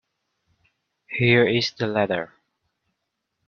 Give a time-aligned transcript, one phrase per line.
[1.11, 2.33] Here is the letter.